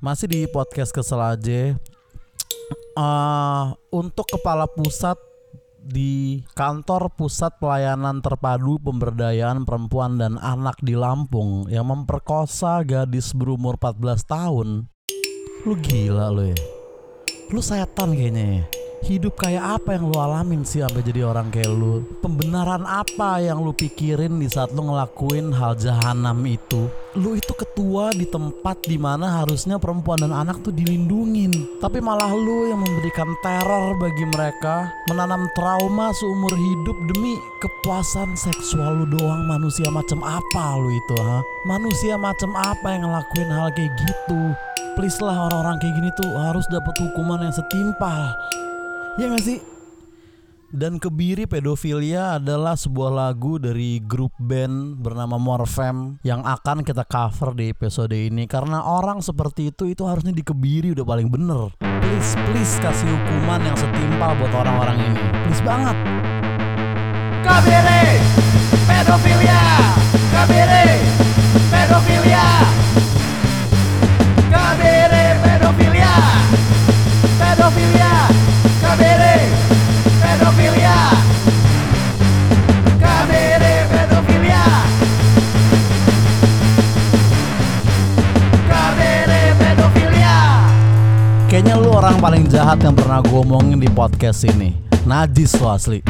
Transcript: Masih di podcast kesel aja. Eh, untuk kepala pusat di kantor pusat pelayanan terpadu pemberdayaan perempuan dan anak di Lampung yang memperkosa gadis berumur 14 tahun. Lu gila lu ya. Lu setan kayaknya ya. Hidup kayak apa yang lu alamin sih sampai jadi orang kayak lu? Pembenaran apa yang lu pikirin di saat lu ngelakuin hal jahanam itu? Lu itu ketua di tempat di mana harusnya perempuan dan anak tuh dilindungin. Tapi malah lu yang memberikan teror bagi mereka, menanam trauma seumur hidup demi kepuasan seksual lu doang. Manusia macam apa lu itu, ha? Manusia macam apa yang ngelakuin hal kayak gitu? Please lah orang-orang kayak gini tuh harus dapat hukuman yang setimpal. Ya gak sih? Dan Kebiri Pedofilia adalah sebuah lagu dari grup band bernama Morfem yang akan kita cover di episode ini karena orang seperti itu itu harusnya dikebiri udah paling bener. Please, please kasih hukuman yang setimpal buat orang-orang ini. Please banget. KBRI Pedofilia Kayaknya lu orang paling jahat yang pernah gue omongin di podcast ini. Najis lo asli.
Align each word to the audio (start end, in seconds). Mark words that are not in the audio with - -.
Masih 0.00 0.32
di 0.32 0.40
podcast 0.48 0.96
kesel 0.96 1.20
aja. 1.20 1.76
Eh, 2.96 3.64
untuk 3.92 4.32
kepala 4.32 4.64
pusat 4.64 5.20
di 5.76 6.40
kantor 6.56 7.12
pusat 7.12 7.60
pelayanan 7.60 8.24
terpadu 8.24 8.80
pemberdayaan 8.80 9.68
perempuan 9.68 10.16
dan 10.16 10.40
anak 10.40 10.80
di 10.80 10.96
Lampung 10.96 11.68
yang 11.68 11.92
memperkosa 11.92 12.80
gadis 12.80 13.36
berumur 13.36 13.76
14 13.76 14.24
tahun. 14.24 14.88
Lu 15.68 15.76
gila 15.76 16.32
lu 16.32 16.48
ya. 16.48 16.58
Lu 17.52 17.60
setan 17.60 18.16
kayaknya 18.16 18.44
ya. 18.56 18.62
Hidup 19.04 19.36
kayak 19.36 19.84
apa 19.84 20.00
yang 20.00 20.08
lu 20.08 20.16
alamin 20.16 20.64
sih 20.64 20.80
sampai 20.80 21.04
jadi 21.04 21.28
orang 21.28 21.52
kayak 21.52 21.76
lu? 21.76 22.08
Pembenaran 22.24 22.88
apa 22.88 23.44
yang 23.44 23.60
lu 23.60 23.76
pikirin 23.76 24.40
di 24.40 24.48
saat 24.48 24.72
lu 24.72 24.80
ngelakuin 24.88 25.52
hal 25.52 25.76
jahanam 25.76 26.40
itu? 26.48 26.88
Lu 27.18 27.34
itu 27.34 27.50
ketua 27.58 28.14
di 28.14 28.22
tempat 28.22 28.86
di 28.86 28.94
mana 28.94 29.42
harusnya 29.42 29.82
perempuan 29.82 30.22
dan 30.22 30.30
anak 30.30 30.62
tuh 30.62 30.70
dilindungin. 30.70 31.50
Tapi 31.82 31.98
malah 31.98 32.30
lu 32.30 32.70
yang 32.70 32.78
memberikan 32.86 33.34
teror 33.42 33.98
bagi 33.98 34.22
mereka, 34.30 34.86
menanam 35.10 35.50
trauma 35.58 36.14
seumur 36.14 36.54
hidup 36.54 36.94
demi 37.10 37.34
kepuasan 37.58 38.38
seksual 38.38 39.02
lu 39.02 39.06
doang. 39.10 39.42
Manusia 39.50 39.90
macam 39.90 40.22
apa 40.22 40.78
lu 40.78 40.94
itu, 40.94 41.16
ha? 41.18 41.42
Manusia 41.66 42.14
macam 42.14 42.54
apa 42.54 42.94
yang 42.94 43.10
ngelakuin 43.10 43.50
hal 43.50 43.74
kayak 43.74 43.90
gitu? 44.06 44.54
Please 44.94 45.18
lah 45.18 45.50
orang-orang 45.50 45.82
kayak 45.82 45.94
gini 45.98 46.10
tuh 46.14 46.30
harus 46.38 46.62
dapat 46.70 46.94
hukuman 46.94 47.42
yang 47.42 47.54
setimpal. 47.54 48.30
Ya 49.18 49.26
gak 49.26 49.42
sih? 49.42 49.58
Dan 50.70 51.02
Kebiri 51.02 51.50
Pedofilia 51.50 52.38
adalah 52.38 52.78
sebuah 52.78 53.10
lagu 53.10 53.58
dari 53.58 53.98
grup 53.98 54.30
band 54.38 55.02
bernama 55.02 55.34
Morfem 55.34 56.22
yang 56.22 56.46
akan 56.46 56.86
kita 56.86 57.02
cover 57.10 57.58
di 57.58 57.74
episode 57.74 58.14
ini 58.14 58.46
karena 58.46 58.78
orang 58.78 59.18
seperti 59.18 59.74
itu 59.74 59.90
itu 59.90 60.06
harusnya 60.06 60.30
dikebiri 60.30 60.94
udah 60.94 61.02
paling 61.02 61.26
bener. 61.26 61.74
Please, 61.82 62.38
please 62.46 62.78
kasih 62.78 63.10
hukuman 63.10 63.66
yang 63.66 63.74
setimpal 63.74 64.30
buat 64.38 64.54
orang-orang 64.54 65.10
ini. 65.10 65.22
Please 65.42 65.62
banget. 65.66 65.96
KBRI 67.42 68.14
Pedofilia 68.86 69.69
Kayaknya 91.60 91.76
lu 91.76 91.92
orang 91.92 92.16
paling 92.24 92.48
jahat 92.48 92.80
yang 92.80 92.96
pernah 92.96 93.20
gue 93.20 93.36
omongin 93.36 93.76
di 93.76 93.84
podcast 93.92 94.48
ini. 94.48 94.72
Najis 95.04 95.60
lo 95.60 95.68
asli. 95.68 96.00